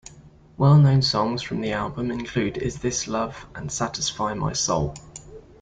[0.57, 4.95] Well-known songs from the album include "Is This Love" and "Satisfy My Soul".